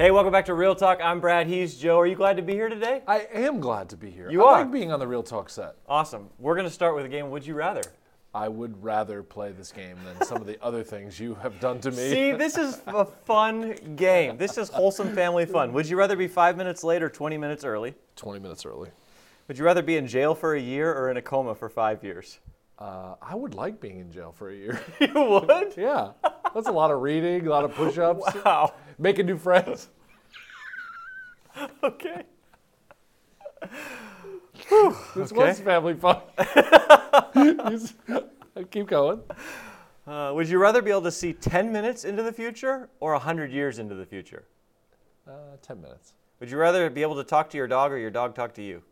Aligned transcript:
Hey, 0.00 0.10
welcome 0.10 0.32
back 0.32 0.46
to 0.46 0.54
Real 0.54 0.74
Talk. 0.74 0.98
I'm 1.04 1.20
Brad. 1.20 1.46
He's 1.46 1.76
Joe. 1.76 1.98
Are 2.00 2.06
you 2.06 2.14
glad 2.14 2.38
to 2.38 2.42
be 2.42 2.54
here 2.54 2.70
today? 2.70 3.02
I 3.06 3.26
am 3.34 3.60
glad 3.60 3.90
to 3.90 3.98
be 3.98 4.10
here. 4.10 4.30
You 4.30 4.42
I 4.42 4.46
are. 4.46 4.62
like 4.62 4.72
being 4.72 4.90
on 4.92 4.98
the 4.98 5.06
Real 5.06 5.22
Talk 5.22 5.50
set. 5.50 5.74
Awesome. 5.86 6.30
We're 6.38 6.54
going 6.54 6.66
to 6.66 6.72
start 6.72 6.94
with 6.96 7.04
a 7.04 7.08
game 7.10 7.28
Would 7.28 7.46
You 7.46 7.52
Rather? 7.52 7.82
I 8.34 8.48
would 8.48 8.82
rather 8.82 9.22
play 9.22 9.52
this 9.52 9.70
game 9.70 9.98
than 10.06 10.26
some 10.26 10.38
of 10.38 10.46
the 10.46 10.56
other 10.64 10.82
things 10.82 11.20
you 11.20 11.34
have 11.42 11.60
done 11.60 11.80
to 11.80 11.90
me. 11.90 12.08
See, 12.08 12.32
this 12.32 12.56
is 12.56 12.80
a 12.86 13.04
fun 13.04 13.74
game. 13.96 14.38
This 14.38 14.56
is 14.56 14.70
wholesome 14.70 15.14
family 15.14 15.44
fun. 15.44 15.70
Would 15.74 15.86
you 15.86 15.98
rather 15.98 16.16
be 16.16 16.28
five 16.28 16.56
minutes 16.56 16.82
late 16.82 17.02
or 17.02 17.10
20 17.10 17.36
minutes 17.36 17.62
early? 17.62 17.94
20 18.16 18.40
minutes 18.40 18.64
early. 18.64 18.88
Would 19.48 19.58
you 19.58 19.66
rather 19.66 19.82
be 19.82 19.98
in 19.98 20.06
jail 20.06 20.34
for 20.34 20.54
a 20.54 20.60
year 20.60 20.94
or 20.94 21.10
in 21.10 21.18
a 21.18 21.22
coma 21.22 21.54
for 21.54 21.68
five 21.68 22.02
years? 22.02 22.38
Uh, 22.78 23.16
I 23.20 23.34
would 23.34 23.52
like 23.54 23.82
being 23.82 23.98
in 23.98 24.10
jail 24.10 24.32
for 24.32 24.48
a 24.48 24.54
year. 24.56 24.80
You 24.98 25.12
would? 25.12 25.74
yeah. 25.76 26.12
That's 26.54 26.68
a 26.68 26.72
lot 26.72 26.90
of 26.90 27.02
reading, 27.02 27.46
a 27.46 27.50
lot 27.50 27.64
of 27.66 27.74
push 27.74 27.98
ups, 27.98 28.34
Wow. 28.42 28.72
Making 29.00 29.26
new 29.26 29.38
friends. 29.38 29.88
Okay. 31.82 32.22
This 35.14 35.32
Okay. 35.32 35.34
was 35.34 35.60
family 35.60 35.94
fun. 35.94 36.20
Keep 38.70 38.86
going. 38.86 39.20
Uh, 40.06 40.32
would 40.34 40.48
you 40.48 40.58
rather 40.58 40.80
be 40.80 40.90
able 40.90 41.02
to 41.02 41.10
see 41.10 41.32
10 41.32 41.72
minutes 41.72 42.04
into 42.04 42.22
the 42.22 42.32
future 42.32 42.88
or 43.00 43.12
100 43.12 43.50
years 43.50 43.78
into 43.78 43.94
the 43.96 44.06
future? 44.06 44.44
Uh, 45.28 45.32
10 45.60 45.82
minutes. 45.82 46.14
Would 46.38 46.50
you 46.50 46.56
rather 46.56 46.88
be 46.88 47.02
able 47.02 47.16
to 47.16 47.24
talk 47.24 47.50
to 47.50 47.56
your 47.56 47.66
dog 47.66 47.92
or 47.92 47.98
your 47.98 48.10
dog 48.10 48.34
talk 48.34 48.54
to 48.54 48.62
you? 48.62 48.82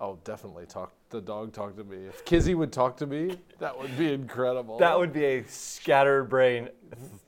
Oh, 0.00 0.18
definitely 0.24 0.66
talk. 0.66 0.92
The 1.10 1.20
dog 1.20 1.52
talk 1.52 1.76
to 1.76 1.84
me. 1.84 1.98
If 2.08 2.24
Kizzy 2.24 2.54
would 2.54 2.72
talk 2.72 2.96
to 2.98 3.06
me, 3.06 3.38
that 3.60 3.78
would 3.78 3.96
be 3.96 4.12
incredible. 4.12 4.76
That 4.78 4.98
would 4.98 5.12
be 5.12 5.24
a 5.24 5.44
scattered 5.44 6.24
brain, 6.28 6.68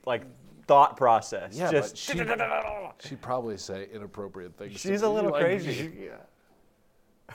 like 0.05 0.23
thought 0.67 0.97
process. 0.97 1.55
Yeah, 1.57 1.71
Just 1.71 1.97
she, 1.97 2.13
she'd 2.99 3.21
probably 3.21 3.57
say 3.57 3.87
inappropriate 3.93 4.57
things. 4.57 4.79
She's 4.79 5.01
a 5.01 5.09
little 5.09 5.31
like- 5.31 5.41
crazy. 5.41 5.91
Yeah. 6.05 6.17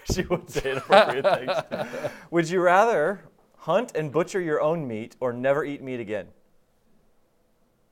she 0.13 0.23
would 0.23 0.49
say 0.49 0.71
inappropriate 0.73 1.25
things. 1.25 2.11
Would 2.31 2.49
you 2.49 2.61
rather 2.61 3.21
hunt 3.57 3.93
and 3.97 4.13
butcher 4.13 4.41
your 4.41 4.61
own 4.61 4.87
meat 4.87 5.17
or 5.19 5.33
never 5.33 5.65
eat 5.65 5.83
meat 5.83 5.99
again? 5.99 6.29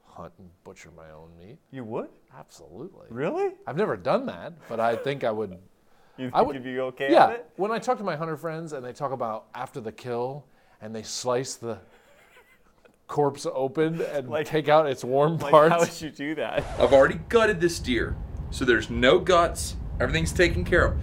Hunt 0.06 0.32
and 0.38 0.48
butcher 0.62 0.90
my 0.96 1.10
own 1.10 1.30
meat. 1.36 1.58
You 1.72 1.82
would? 1.84 2.08
Absolutely. 2.36 3.06
Really? 3.10 3.54
I've 3.66 3.76
never 3.76 3.96
done 3.96 4.26
that, 4.26 4.52
but 4.68 4.78
I 4.78 4.94
think 4.94 5.24
I 5.24 5.30
would. 5.32 5.50
You 6.16 6.26
think 6.26 6.34
I 6.34 6.42
would- 6.42 6.54
you'd 6.54 6.64
be 6.64 6.78
okay 6.80 7.10
Yeah. 7.10 7.28
with 7.28 7.36
it? 7.40 7.50
When 7.56 7.72
I 7.72 7.78
talk 7.80 7.98
to 7.98 8.04
my 8.04 8.14
hunter 8.16 8.36
friends 8.36 8.72
and 8.72 8.84
they 8.84 8.92
talk 8.92 9.10
about 9.12 9.46
after 9.54 9.80
the 9.80 9.92
kill 9.92 10.44
and 10.80 10.94
they 10.94 11.02
slice 11.02 11.56
the 11.56 11.78
corpse 13.08 13.46
open 13.52 14.00
and 14.14 14.28
Like- 14.28 14.46
take 14.46 14.68
out 14.68 14.86
its 14.86 15.02
warm 15.02 15.38
Like, 15.38 15.50
parts. 15.50 15.72
how 15.72 15.80
would 15.80 16.00
you 16.00 16.10
do 16.10 16.34
that? 16.36 16.62
I've 16.78 16.92
already 16.92 17.20
gutted 17.28 17.60
this 17.60 17.78
deer, 17.78 18.14
so 18.50 18.64
there's 18.64 18.88
no 18.90 19.18
guts. 19.18 19.74
Everything's 20.00 20.32
taken 20.32 20.64
care 20.64 20.84
of. 20.84 20.96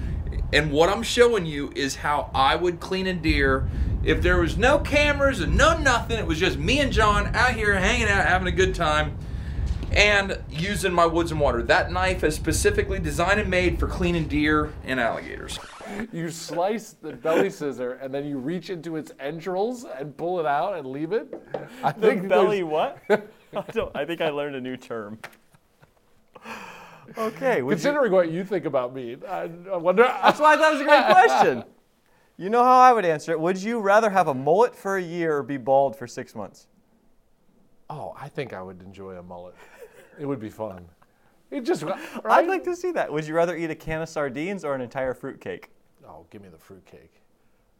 And 0.54 0.72
what 0.72 0.90
I'm 0.90 1.04
showing 1.04 1.46
you 1.46 1.72
is 1.76 1.98
how 1.98 2.30
I 2.34 2.56
would 2.56 2.80
clean 2.80 3.08
a 3.08 3.14
deer 3.14 3.68
if 4.04 4.22
there 4.22 4.38
was 4.40 4.56
no 4.58 4.78
cameras 4.78 5.42
and 5.42 5.58
no 5.58 5.78
nothing. 5.78 6.18
It 6.20 6.28
was 6.28 6.40
just 6.40 6.58
me 6.58 6.80
and 6.80 6.94
John 6.94 7.36
out 7.36 7.52
here 7.56 7.74
hanging 7.78 8.08
out, 8.08 8.26
having 8.26 8.48
a 8.48 8.52
good 8.52 8.76
time, 8.76 9.18
and 9.92 10.38
using 10.50 10.94
my 10.94 11.08
woods 11.08 11.32
and 11.32 11.40
water. 11.40 11.64
That 11.64 11.92
knife 11.92 12.24
is 12.24 12.36
specifically 12.36 13.00
designed 13.00 13.40
and 13.40 13.50
made 13.50 13.80
for 13.80 13.88
cleaning 13.88 14.28
deer 14.28 14.72
and 14.86 15.00
alligators. 15.00 15.60
You 16.12 16.30
slice 16.30 16.94
the 16.94 17.14
belly 17.14 17.50
scissor 17.50 17.94
and 18.02 18.14
then 18.14 18.26
you 18.26 18.38
reach 18.38 18.70
into 18.70 18.96
its 18.96 19.12
entrails 19.20 19.86
and 19.86 20.16
pull 20.18 20.40
it 20.40 20.46
out 20.46 20.76
and 20.78 20.88
leave 20.88 21.12
it. 21.12 21.34
I 21.84 21.92
The 21.92 22.08
think 22.08 22.28
belly 22.28 22.64
what? 22.64 23.00
I, 23.10 23.64
I 23.94 24.06
think 24.06 24.22
I 24.22 24.30
learned 24.30 24.56
a 24.56 24.62
new 24.62 24.78
term. 24.78 25.20
Okay. 27.18 27.62
Would 27.62 27.72
you, 27.72 27.76
Considering 27.76 28.12
what 28.12 28.32
you 28.32 28.44
think 28.44 28.66
about 28.66 28.94
me, 28.94 29.18
I, 29.28 29.50
I 29.72 29.78
wonder. 29.78 30.04
that's 30.24 30.40
why 30.40 30.54
I 30.54 30.58
thought 30.58 30.72
it 30.72 30.78
was 30.78 30.82
a 30.82 30.86
great 30.86 31.06
question. 31.06 31.64
You 32.38 32.50
know 32.50 32.64
how 32.64 32.80
I 32.80 32.92
would 32.92 33.06
answer 33.06 33.32
it. 33.32 33.40
Would 33.40 33.62
you 33.62 33.80
rather 33.80 34.10
have 34.10 34.28
a 34.28 34.34
mullet 34.34 34.76
for 34.76 34.98
a 34.98 35.02
year 35.02 35.38
or 35.38 35.44
be 35.44 35.58
bald 35.58 35.96
for 35.96 36.08
six 36.08 36.36
months? 36.36 36.68
Oh, 37.90 38.14
I 38.20 38.28
think 38.28 38.52
I 38.52 38.62
would 38.62 38.82
enjoy 38.82 39.18
a 39.18 39.24
mullet. 39.24 39.56
It 40.20 40.26
would 40.26 40.40
be 40.40 40.50
fun. 40.50 40.86
It 41.52 41.62
just. 41.62 41.84
I'd 42.26 42.48
like 42.48 42.64
to 42.64 42.76
see 42.76 42.92
that. 42.92 43.12
Would 43.12 43.28
you 43.28 43.36
rather 43.36 43.56
eat 43.56 43.70
a 43.70 43.76
can 43.76 44.02
of 44.02 44.10
sardines 44.10 44.66
or 44.66 44.74
an 44.76 44.82
entire 44.82 45.14
fruit 45.14 45.40
cake? 45.40 45.70
Oh, 46.08 46.26
give 46.30 46.42
me 46.42 46.50
the 46.50 46.58
fruitcake. 46.58 47.22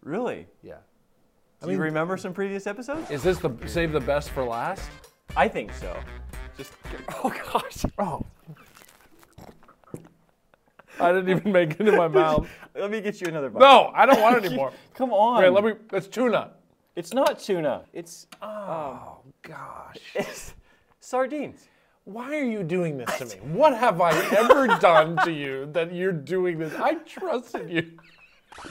Really? 0.02 0.48
Yeah. 0.62 0.76
Do 1.64 1.72
you 1.72 1.78
remember 1.80 2.18
some 2.18 2.34
previous 2.34 2.68
episodes? 2.68 3.10
Is 3.10 3.24
this 3.24 3.40
the 3.40 3.52
save 3.66 3.92
the 3.92 4.00
best 4.00 4.30
for 4.30 4.44
last? 4.44 4.90
I 5.36 5.48
think 5.48 5.74
so. 5.74 5.98
Just 6.58 6.74
oh 7.24 7.34
gosh. 7.52 7.86
Oh. 7.98 8.24
I 11.00 11.12
didn't 11.12 11.30
even 11.30 11.52
make 11.52 11.72
it 11.80 11.88
in 11.88 11.96
my 11.96 12.08
mouth. 12.22 12.48
Let 12.76 12.92
me 12.92 13.02
get 13.02 13.20
you 13.20 13.28
another 13.28 13.50
bite. 13.50 13.60
No, 13.60 13.92
I 13.94 14.06
don't 14.06 14.22
want 14.22 14.38
it 14.38 14.46
anymore. 14.46 14.72
Come 14.94 15.12
on. 15.12 15.44
Okay, 15.44 15.50
let 15.50 15.64
me. 15.64 15.74
It's 15.92 16.08
tuna. 16.08 16.52
It's 16.96 17.14
not 17.14 17.40
tuna. 17.40 17.84
It's 17.94 18.28
Oh 18.42 19.18
um, 19.26 19.34
gosh. 19.42 19.98
it's 20.14 20.54
sardines. 21.02 21.68
Why 22.06 22.38
are 22.38 22.44
you 22.44 22.64
doing 22.64 22.98
this 22.98 23.18
to 23.18 23.26
me? 23.26 23.42
What 23.54 23.76
have 23.76 24.00
I 24.00 24.12
ever 24.36 24.68
done 24.80 25.18
to 25.26 25.32
you 25.32 25.68
that 25.74 25.94
you're 25.94 26.12
doing 26.14 26.60
this? 26.60 26.74
I 26.76 26.94
trusted 26.96 27.70
you. 27.70 27.92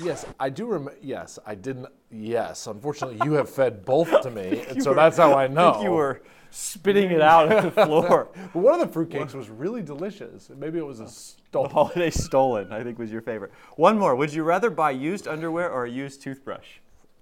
Yes, 0.02 0.24
I 0.40 0.50
do 0.50 0.66
remember. 0.66 0.96
Yes, 1.02 1.38
I 1.46 1.54
didn't. 1.54 1.86
Yes, 2.10 2.66
unfortunately, 2.66 3.20
you 3.24 3.32
have 3.34 3.48
fed 3.50 3.84
both 3.84 4.22
to 4.22 4.30
me, 4.30 4.64
and 4.68 4.82
so 4.82 4.90
were- 4.90 4.96
that's 4.96 5.16
how 5.16 5.34
I 5.36 5.46
know. 5.46 5.68
I 5.70 5.72
think 5.74 5.84
you 5.84 5.90
were 5.92 6.22
spitting 6.50 7.10
it 7.10 7.20
out 7.20 7.50
at 7.52 7.62
the 7.62 7.70
floor. 7.86 8.28
But 8.52 8.60
one 8.60 8.80
of 8.80 8.92
the 8.92 8.98
fruitcakes 8.98 9.34
was 9.34 9.50
really 9.50 9.82
delicious. 9.82 10.50
Maybe 10.56 10.78
it 10.78 10.86
was 10.86 11.00
a 11.00 11.08
The 11.52 11.68
holiday 11.68 12.10
stollen, 12.10 12.72
I 12.72 12.82
think, 12.82 12.98
was 12.98 13.10
your 13.10 13.22
favorite. 13.22 13.52
One 13.76 13.98
more. 13.98 14.14
Would 14.16 14.32
you 14.32 14.42
rather 14.44 14.70
buy 14.70 14.92
used 14.92 15.28
underwear 15.28 15.70
or 15.70 15.84
a 15.84 15.90
used 15.90 16.22
toothbrush? 16.22 16.66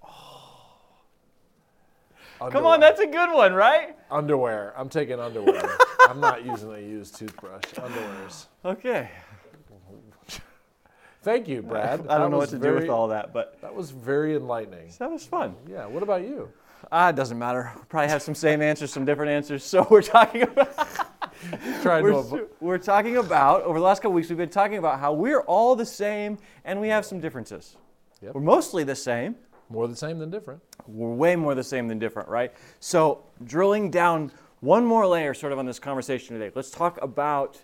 Oh. 0.03 0.09
Come 2.49 2.65
on, 2.65 2.79
that's 2.79 2.99
a 2.99 3.07
good 3.07 3.31
one, 3.33 3.53
right? 3.53 3.95
underwear. 4.11 4.73
I'm 4.77 4.89
taking 4.89 5.19
underwear. 5.19 5.77
I'm 6.07 6.19
not 6.19 6.45
using 6.45 6.71
a 6.73 6.77
used 6.79 7.15
toothbrush. 7.15 7.63
Underwears. 7.75 8.45
Okay. 8.63 9.09
Thank 11.23 11.47
you, 11.47 11.61
Brad. 11.69 11.85
I 11.85 11.97
don't 11.97 12.07
That 12.07 12.17
know 12.19 12.29
what 12.37 12.39
was 12.41 12.49
to 12.51 12.59
do 12.59 12.73
with 12.75 12.89
all 12.89 13.07
that, 13.09 13.33
but 13.33 13.59
That 13.61 13.73
was 13.73 13.91
very 13.91 14.35
enlightening. 14.35 14.91
that 14.99 15.09
was 15.11 15.25
fun. 15.25 15.55
Yeah. 15.69 15.85
What 15.85 16.03
about 16.03 16.21
you? 16.21 16.49
Ah, 16.91 17.09
it 17.09 17.15
doesn't 17.15 17.39
matter. 17.39 17.71
We 17.75 17.81
probably 17.87 18.09
have 18.09 18.21
some 18.21 18.35
same 18.35 18.61
answers, 18.61 18.91
some 18.91 19.05
different 19.05 19.31
answers. 19.31 19.63
So 19.73 19.87
we're 19.89 20.01
talking 20.01 20.43
about 20.43 20.75
Trying 21.81 22.03
we're, 22.03 22.11
to. 22.11 22.19
s- 22.19 22.49
we're 22.61 22.77
talking 22.77 23.17
about 23.17 23.63
over 23.63 23.77
the 23.79 23.83
last 23.83 24.01
couple 24.01 24.13
weeks 24.13 24.29
we've 24.29 24.37
been 24.37 24.49
talking 24.49 24.77
about 24.77 24.99
how 24.99 25.11
we're 25.13 25.41
all 25.41 25.75
the 25.75 25.85
same 25.85 26.37
and 26.65 26.79
we 26.79 26.87
have 26.89 27.05
some 27.05 27.19
differences. 27.19 27.75
Yep. 28.21 28.35
We're 28.35 28.41
mostly 28.41 28.83
the 28.83 28.95
same. 28.95 29.35
More 29.69 29.87
the 29.87 29.95
same 29.95 30.19
than 30.19 30.29
different. 30.29 30.61
We're 30.87 31.13
way 31.13 31.35
more 31.35 31.55
the 31.55 31.63
same 31.63 31.87
than 31.87 31.99
different, 31.99 32.29
right? 32.29 32.53
So 32.79 33.23
drilling 33.45 33.89
down 33.91 34.31
one 34.59 34.85
more 34.85 35.05
layer 35.07 35.33
sort 35.33 35.51
of 35.51 35.59
on 35.59 35.65
this 35.65 35.79
conversation 35.79 36.37
today. 36.37 36.51
Let's 36.55 36.69
talk 36.69 37.01
about 37.01 37.61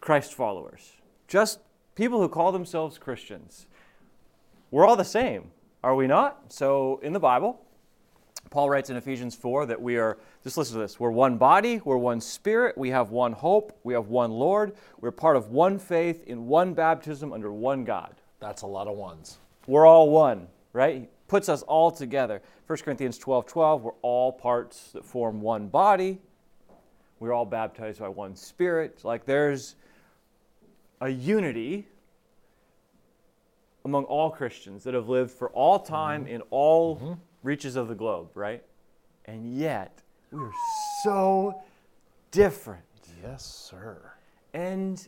Christ 0.00 0.34
followers. 0.34 0.92
Just 1.28 1.60
people 1.94 2.20
who 2.20 2.28
call 2.28 2.52
themselves 2.52 2.98
Christians. 2.98 3.66
We're 4.70 4.86
all 4.86 4.96
the 4.96 5.04
same, 5.04 5.50
are 5.82 5.94
we 5.94 6.06
not? 6.06 6.52
So 6.52 6.98
in 7.02 7.12
the 7.12 7.20
Bible, 7.20 7.60
Paul 8.50 8.68
writes 8.70 8.90
in 8.90 8.96
Ephesians 8.96 9.34
4 9.34 9.66
that 9.66 9.80
we 9.80 9.96
are, 9.96 10.18
just 10.42 10.56
listen 10.56 10.74
to 10.74 10.80
this, 10.80 10.98
we're 10.98 11.10
one 11.10 11.38
body, 11.38 11.80
we're 11.84 11.96
one 11.96 12.20
spirit, 12.20 12.76
we 12.76 12.90
have 12.90 13.10
one 13.10 13.32
hope, 13.32 13.78
we 13.84 13.94
have 13.94 14.08
one 14.08 14.30
Lord, 14.30 14.74
we're 15.00 15.10
part 15.10 15.36
of 15.36 15.50
one 15.50 15.78
faith 15.78 16.24
in 16.26 16.46
one 16.46 16.74
baptism 16.74 17.32
under 17.32 17.52
one 17.52 17.84
God. 17.84 18.14
That's 18.40 18.62
a 18.62 18.66
lot 18.66 18.86
of 18.86 18.96
ones. 18.96 19.38
We're 19.66 19.86
all 19.86 20.10
one, 20.10 20.48
right? 20.72 20.96
He 20.96 21.08
puts 21.28 21.48
us 21.48 21.62
all 21.62 21.90
together. 21.90 22.42
1 22.66 22.78
Corinthians 22.80 23.18
12 23.18 23.46
12, 23.46 23.82
we're 23.82 23.92
all 24.02 24.32
parts 24.32 24.92
that 24.92 25.04
form 25.04 25.40
one 25.40 25.68
body. 25.68 26.18
We're 27.20 27.32
all 27.32 27.46
baptized 27.46 28.00
by 28.00 28.08
one 28.08 28.36
spirit. 28.36 29.04
Like 29.04 29.24
there's 29.24 29.76
a 31.00 31.08
unity 31.08 31.86
among 33.84 34.04
all 34.04 34.30
Christians 34.30 34.84
that 34.84 34.94
have 34.94 35.08
lived 35.08 35.30
for 35.30 35.50
all 35.50 35.78
time 35.78 36.24
mm-hmm. 36.24 36.34
in 36.34 36.40
all 36.50 36.96
mm-hmm. 36.96 37.12
reaches 37.42 37.76
of 37.76 37.88
the 37.88 37.94
globe, 37.94 38.30
right? 38.34 38.62
And 39.26 39.54
yet, 39.54 40.02
we're 40.30 40.50
so 41.02 41.62
different. 42.30 42.82
Yes, 43.22 43.44
sir. 43.44 44.12
And 44.52 45.06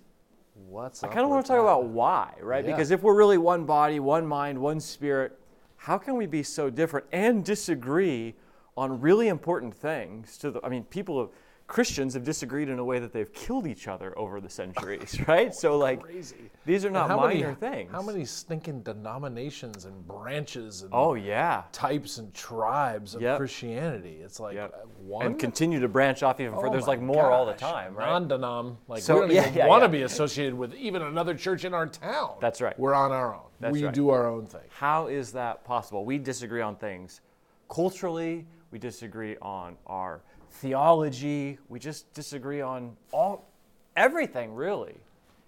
What's 0.68 1.04
I 1.04 1.08
kind 1.08 1.20
of 1.20 1.28
want 1.28 1.44
to 1.44 1.52
talk 1.52 1.60
about 1.60 1.84
why, 1.84 2.32
right? 2.40 2.64
Yeah. 2.64 2.70
Because 2.70 2.90
if 2.90 3.02
we're 3.02 3.14
really 3.14 3.38
one 3.38 3.66
body, 3.66 4.00
one 4.00 4.26
mind, 4.26 4.58
one 4.58 4.80
spirit, 4.80 5.38
how 5.76 5.98
can 5.98 6.16
we 6.16 6.26
be 6.26 6.42
so 6.42 6.70
different 6.70 7.06
and 7.12 7.44
disagree 7.44 8.34
on 8.76 9.00
really 9.00 9.28
important 9.28 9.74
things? 9.74 10.38
To 10.38 10.50
the, 10.50 10.60
I 10.64 10.68
mean, 10.70 10.84
people 10.84 11.20
have 11.20 11.28
Christians 11.66 12.14
have 12.14 12.22
disagreed 12.22 12.68
in 12.68 12.78
a 12.78 12.84
way 12.84 13.00
that 13.00 13.12
they've 13.12 13.32
killed 13.32 13.66
each 13.66 13.88
other 13.88 14.16
over 14.16 14.40
the 14.40 14.48
centuries, 14.48 15.18
right? 15.28 15.52
So 15.52 15.76
like 15.76 16.00
Crazy. 16.00 16.50
these 16.64 16.84
are 16.84 16.90
not 16.90 17.08
how 17.08 17.16
minor 17.16 17.48
many, 17.48 17.54
things. 17.56 17.90
How 17.90 18.02
many 18.02 18.24
stinking 18.24 18.82
denominations 18.82 19.84
and 19.84 20.06
branches 20.06 20.82
and 20.82 20.90
Oh 20.94 21.14
yeah. 21.14 21.64
types 21.72 22.18
and 22.18 22.32
tribes 22.32 23.16
of 23.16 23.22
Yep. 23.22 23.38
Christianity? 23.38 24.18
It's 24.22 24.38
like 24.38 24.54
Yep. 24.54 24.74
uh, 24.74 24.86
one. 25.02 25.26
And 25.26 25.38
continue 25.38 25.80
to 25.80 25.88
branch 25.88 26.22
off 26.22 26.38
even 26.38 26.54
further. 26.54 26.68
Oh 26.68 26.70
There's 26.72 26.86
like 26.86 27.00
more 27.00 27.32
all 27.32 27.46
the 27.46 27.54
time, 27.54 27.96
right? 27.96 28.06
Non-denom. 28.10 28.76
Like 28.86 29.02
So- 29.02 29.14
we 29.14 29.20
don't 29.22 29.30
yeah, 29.32 29.42
even 29.42 29.54
yeah, 29.54 29.66
want 29.66 29.80
to 29.82 29.86
yeah. 29.86 29.92
be 29.92 30.02
associated 30.02 30.54
with 30.54 30.72
even 30.74 31.02
another 31.02 31.34
church 31.34 31.64
in 31.64 31.74
our 31.74 31.88
town. 31.88 32.36
That's 32.40 32.60
right. 32.60 32.78
We're 32.78 32.94
on 32.94 33.10
our 33.10 33.34
own. 33.34 33.40
That's 33.58 33.72
we 33.72 33.84
right. 33.84 33.92
do 33.92 34.10
our 34.10 34.28
own 34.28 34.46
thing. 34.46 34.60
How 34.68 35.08
is 35.08 35.32
that 35.32 35.64
possible? 35.64 36.04
We 36.04 36.18
disagree 36.18 36.60
on 36.60 36.76
things. 36.76 37.22
Culturally, 37.68 38.46
we 38.70 38.78
disagree 38.78 39.36
on 39.42 39.76
our 39.86 40.20
theology. 40.56 41.58
We 41.68 41.78
just 41.78 42.12
disagree 42.14 42.60
on 42.60 42.96
all 43.12 43.48
everything 43.96 44.54
really. 44.54 44.96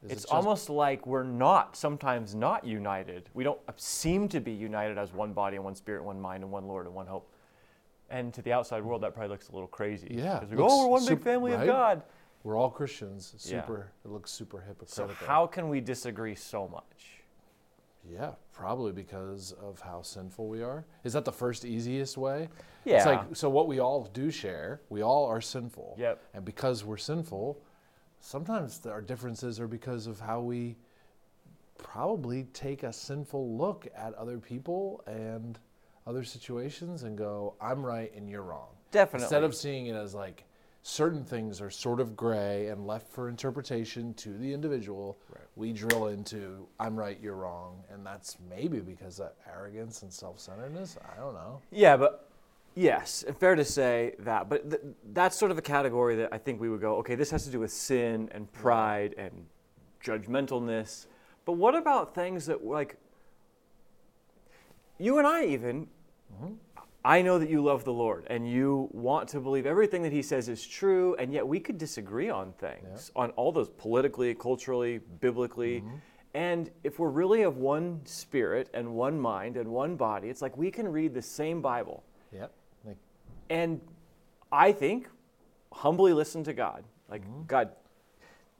Is 0.02 0.10
it 0.10 0.12
it's 0.12 0.22
just- 0.22 0.32
almost 0.32 0.70
like 0.70 1.06
we're 1.06 1.24
not 1.24 1.76
sometimes 1.76 2.34
not 2.34 2.64
united. 2.64 3.28
We 3.34 3.42
don't 3.44 3.58
seem 3.76 4.28
to 4.28 4.40
be 4.40 4.52
united 4.52 4.96
as 4.98 5.12
one 5.12 5.32
body 5.32 5.56
and 5.56 5.64
one 5.64 5.74
spirit, 5.74 6.04
one 6.04 6.20
mind 6.20 6.42
and 6.44 6.52
one 6.52 6.66
Lord 6.66 6.86
and 6.86 6.94
one 6.94 7.06
hope. 7.06 7.28
And 8.10 8.32
to 8.34 8.42
the 8.42 8.52
outside 8.52 8.82
world, 8.84 9.02
that 9.02 9.12
probably 9.12 9.28
looks 9.30 9.48
a 9.48 9.52
little 9.52 9.66
crazy. 9.68 10.08
Yeah, 10.10 10.34
Because 10.38 10.50
we 10.50 10.56
go, 10.56 10.66
oh, 10.70 10.84
we're 10.84 10.90
one 10.92 11.02
big 11.02 11.18
sup- 11.18 11.24
family 11.24 11.52
of? 11.52 11.66
God. 11.66 12.02
We're 12.44 12.56
all 12.56 12.70
Christians. 12.70 13.34
Yeah. 13.44 13.60
Super. 13.60 13.92
It 14.04 14.08
looks 14.08 14.30
super 14.30 14.62
So 14.86 15.02
hypocritical. 15.02 15.26
how 15.26 15.46
can 15.46 15.68
we 15.68 15.80
disagree 15.80 16.34
so 16.34 16.68
much? 16.68 17.17
Yeah, 18.10 18.32
probably 18.52 18.92
because 18.92 19.52
of 19.52 19.80
how 19.80 20.02
sinful 20.02 20.48
we 20.48 20.62
are. 20.62 20.84
Is 21.04 21.12
that 21.12 21.24
the 21.24 21.32
first 21.32 21.64
easiest 21.64 22.16
way? 22.16 22.48
Yeah. 22.84 22.96
It's 22.96 23.06
like 23.06 23.20
so 23.34 23.50
what 23.50 23.68
we 23.68 23.78
all 23.80 24.04
do 24.12 24.30
share, 24.30 24.80
we 24.88 25.02
all 25.02 25.26
are 25.26 25.40
sinful. 25.40 25.96
Yep. 25.98 26.20
And 26.34 26.44
because 26.44 26.84
we're 26.84 26.96
sinful, 26.96 27.60
sometimes 28.20 28.84
our 28.86 29.00
differences 29.00 29.60
are 29.60 29.68
because 29.68 30.06
of 30.06 30.20
how 30.20 30.40
we 30.40 30.76
probably 31.76 32.44
take 32.52 32.82
a 32.82 32.92
sinful 32.92 33.56
look 33.56 33.86
at 33.94 34.14
other 34.14 34.38
people 34.38 35.02
and 35.06 35.58
other 36.06 36.24
situations 36.24 37.02
and 37.02 37.16
go, 37.16 37.54
I'm 37.60 37.84
right 37.84 38.12
and 38.16 38.28
you're 38.28 38.42
wrong. 38.42 38.68
Definitely. 38.90 39.24
Instead 39.24 39.44
of 39.44 39.54
seeing 39.54 39.86
it 39.86 39.94
as 39.94 40.14
like 40.14 40.44
certain 40.88 41.22
things 41.22 41.60
are 41.60 41.68
sort 41.68 42.00
of 42.00 42.16
gray 42.16 42.68
and 42.68 42.86
left 42.86 43.12
for 43.12 43.28
interpretation 43.28 44.14
to 44.14 44.30
the 44.38 44.50
individual, 44.50 45.18
we 45.54 45.70
drill 45.70 46.06
into 46.06 46.66
I'm 46.80 46.96
right, 46.96 47.18
you're 47.20 47.34
wrong, 47.34 47.84
and 47.92 48.04
that's 48.06 48.38
maybe 48.48 48.80
because 48.80 49.20
of 49.20 49.32
arrogance 49.46 50.00
and 50.00 50.10
self-centeredness. 50.10 50.96
I 51.12 51.20
don't 51.20 51.34
know. 51.34 51.60
Yeah, 51.70 51.98
but 51.98 52.30
yes, 52.74 53.22
and 53.22 53.36
fair 53.36 53.54
to 53.54 53.66
say 53.66 54.14
that. 54.20 54.48
But 54.48 54.70
th- 54.70 54.82
that's 55.12 55.36
sort 55.36 55.50
of 55.50 55.58
a 55.58 55.62
category 55.62 56.16
that 56.16 56.30
I 56.32 56.38
think 56.38 56.58
we 56.58 56.70
would 56.70 56.80
go, 56.80 56.96
okay, 56.96 57.16
this 57.16 57.30
has 57.32 57.44
to 57.44 57.50
do 57.50 57.60
with 57.60 57.70
sin 57.70 58.30
and 58.32 58.50
pride 58.50 59.14
and 59.18 59.44
judgmentalness. 60.02 61.04
But 61.44 61.52
what 61.52 61.74
about 61.74 62.14
things 62.14 62.46
that, 62.46 62.64
like, 62.64 62.96
you 64.96 65.18
and 65.18 65.26
I 65.26 65.44
even, 65.44 65.86
mm-hmm. 66.34 66.54
I 67.04 67.22
know 67.22 67.38
that 67.38 67.48
you 67.48 67.62
love 67.62 67.84
the 67.84 67.92
Lord 67.92 68.26
and 68.28 68.50
you 68.50 68.88
want 68.92 69.28
to 69.30 69.40
believe 69.40 69.66
everything 69.66 70.02
that 70.02 70.12
He 70.12 70.22
says 70.22 70.48
is 70.48 70.66
true, 70.66 71.14
and 71.18 71.32
yet 71.32 71.46
we 71.46 71.60
could 71.60 71.78
disagree 71.78 72.28
on 72.28 72.52
things, 72.54 73.10
on 73.14 73.30
all 73.30 73.52
those 73.52 73.68
politically, 73.68 74.34
culturally, 74.34 74.98
biblically. 75.20 75.80
Mm-hmm. 75.80 75.96
And 76.34 76.70
if 76.84 76.98
we're 76.98 77.08
really 77.08 77.42
of 77.42 77.56
one 77.56 78.00
spirit 78.04 78.68
and 78.74 78.94
one 78.94 79.18
mind 79.18 79.56
and 79.56 79.68
one 79.68 79.96
body, 79.96 80.28
it's 80.28 80.42
like 80.42 80.56
we 80.56 80.70
can 80.70 80.86
read 80.86 81.14
the 81.14 81.22
same 81.22 81.62
Bible 81.62 82.04
Yep. 82.32 82.52
Like 82.84 82.96
and 83.50 83.80
I 84.52 84.72
think 84.72 85.08
humbly 85.72 86.12
listen 86.12 86.44
to 86.44 86.52
God. 86.52 86.84
Like, 87.08 87.22
mm-hmm. 87.22 87.42
God, 87.46 87.70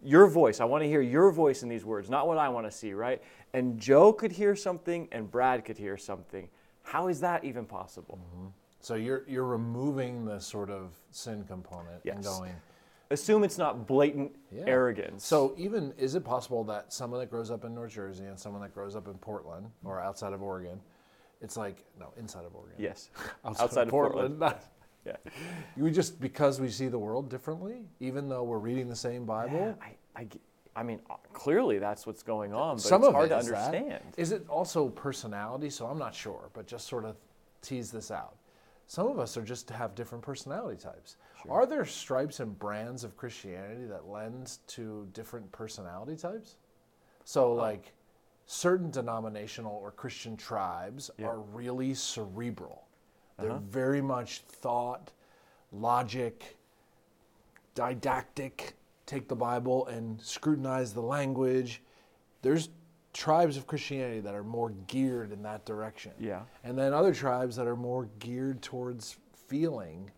your 0.02 0.26
voice, 0.26 0.60
I 0.60 0.64
want 0.64 0.82
to 0.84 0.88
hear 0.88 1.00
your 1.00 1.30
voice 1.30 1.62
in 1.62 1.68
these 1.68 1.84
words, 1.84 2.08
not 2.08 2.26
what 2.26 2.38
I 2.38 2.48
want 2.48 2.66
to 2.66 2.70
see, 2.70 2.92
right? 2.92 3.22
And 3.52 3.78
Joe 3.78 4.12
could 4.12 4.32
hear 4.32 4.54
something 4.54 5.08
and 5.12 5.30
Brad 5.30 5.64
could 5.64 5.76
hear 5.76 5.96
something. 5.96 6.48
How 6.88 7.08
is 7.08 7.20
that 7.20 7.44
even 7.44 7.64
possible? 7.66 8.18
Mm-hmm. 8.18 8.46
so 8.80 8.94
you're 8.94 9.24
you're 9.28 9.44
removing 9.44 10.24
the 10.24 10.38
sort 10.40 10.70
of 10.70 10.94
sin 11.10 11.44
component 11.44 12.02
and 12.04 12.22
going 12.24 12.52
Assume 13.10 13.42
it's 13.42 13.56
not 13.56 13.86
blatant 13.86 14.32
Yeah. 14.52 14.64
arrogance. 14.66 15.24
So 15.26 15.54
even 15.56 15.94
is 15.96 16.14
it 16.14 16.24
possible 16.24 16.62
that 16.64 16.92
someone 16.92 17.20
that 17.20 17.30
grows 17.30 17.50
up 17.50 17.64
in 17.64 17.74
North 17.74 17.92
Jersey 17.92 18.24
and 18.26 18.38
someone 18.38 18.60
that 18.62 18.74
grows 18.74 18.94
up 18.94 19.06
in 19.08 19.14
Portland 19.14 19.70
or 19.82 19.98
outside 19.98 20.34
of 20.34 20.42
Oregon, 20.42 20.78
it's 21.40 21.56
like 21.56 21.84
no 21.98 22.12
inside 22.18 22.44
of 22.44 22.54
Oregon. 22.54 22.76
yes, 22.78 23.08
outside, 23.44 23.84
of 23.84 23.88
Portland. 23.88 24.38
not- 24.38 24.62
yeah. 25.06 25.16
we 25.78 25.90
just 25.90 26.20
because 26.20 26.60
we 26.60 26.68
see 26.68 26.88
the 26.88 26.98
world 26.98 27.30
differently, 27.30 27.86
even 28.00 28.28
though 28.28 28.42
we're 28.44 28.58
reading 28.58 28.88
the 28.88 28.96
same 28.96 29.24
Bible. 29.24 29.74
I, 29.80 29.92
I, 30.14 30.24
g- 30.24 30.40
I 30.78 30.84
mean, 30.84 31.00
uh, 31.10 31.16
clearly 31.32 31.80
that's 31.80 32.06
what's 32.06 32.22
going 32.22 32.54
on, 32.54 32.76
but 32.76 32.82
Some 32.84 33.02
it's 33.02 33.08
of 33.08 33.14
hard 33.14 33.26
it 33.26 33.28
to 33.30 33.38
is 33.38 33.48
understand. 33.48 34.00
Is 34.16 34.30
it 34.30 34.48
also 34.48 34.88
personality? 34.90 35.70
So 35.70 35.86
I'm 35.86 35.98
not 35.98 36.14
sure, 36.14 36.50
but 36.52 36.68
just 36.68 36.86
sort 36.86 37.04
of 37.04 37.16
tease 37.62 37.90
this 37.90 38.12
out. 38.12 38.36
Some 38.86 39.08
of 39.08 39.18
us 39.18 39.36
are 39.36 39.42
just 39.42 39.66
to 39.68 39.74
have 39.74 39.96
different 39.96 40.22
personality 40.22 40.80
types. 40.80 41.16
Are 41.50 41.66
there 41.66 41.84
stripes 41.84 42.38
and 42.38 42.56
brands 42.56 43.02
of 43.02 43.16
Christianity 43.16 43.86
that 43.86 44.06
lend 44.06 44.58
to 44.68 45.08
different 45.12 45.50
personality 45.50 46.16
types? 46.16 46.56
So, 47.24 47.52
like, 47.52 47.92
certain 48.46 48.90
denominational 48.90 49.76
or 49.82 49.90
Christian 49.90 50.36
tribes 50.36 51.10
Yeah. 51.18 51.26
are 51.26 51.40
really 51.40 51.92
cerebral. 51.92 52.86
They're 53.36 53.58
very 53.58 54.00
much 54.00 54.40
thought, 54.42 55.10
logic, 55.72 56.56
didactic, 57.74 58.77
take 59.08 59.26
the 59.26 59.34
Bible 59.34 59.86
and 59.86 60.20
scrutinize 60.20 60.92
the 60.92 61.00
language. 61.00 61.82
There's 62.42 62.68
tribes 63.14 63.56
of 63.56 63.66
Christianity 63.66 64.20
that 64.20 64.34
are 64.34 64.44
more 64.44 64.70
geared 64.86 65.32
in 65.32 65.42
that 65.42 65.64
direction. 65.64 66.12
Yeah. 66.20 66.42
And 66.62 66.78
then 66.78 66.92
other 66.92 67.14
tribes 67.14 67.56
that 67.56 67.66
are 67.66 67.76
more 67.76 68.08
geared 68.18 68.62
towards 68.62 69.16
feeling 69.48 70.10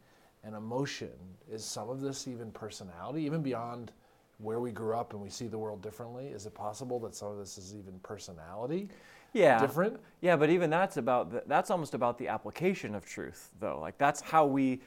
and 0.45 0.55
emotion. 0.55 1.13
Is 1.51 1.65
some 1.65 1.89
of 1.89 2.01
this 2.01 2.27
even 2.29 2.51
personality, 2.51 3.23
even 3.23 3.43
beyond 3.43 3.93
where 4.39 4.61
we 4.61 4.73
grew 4.73 4.97
up 4.97 5.13
and 5.13 5.23
we 5.23 5.31
see 5.31 5.47
the 5.47 5.59
world 5.59 5.83
differently? 5.83 6.27
Is 6.27 6.47
it 6.47 6.55
possible 6.55 6.99
that 7.01 7.15
some 7.15 7.29
of 7.29 7.39
this 7.39 7.57
is 7.59 7.75
even 7.75 7.99
personality? 8.01 8.89
yeah 9.33 9.61
different? 9.61 10.01
yeah 10.21 10.37
but 10.37 10.51
even 10.51 10.71
that's 10.71 10.97
about 10.97 11.31
the, 11.31 11.43
that's 11.47 11.71
almost 11.71 11.95
about 11.95 12.19
the 12.19 12.29
application 12.29 12.95
of 12.95 13.05
truth 13.05 13.51
though 13.61 13.79
like 13.81 13.97
that's 13.99 14.21
how 14.21 14.45
we 14.45 14.81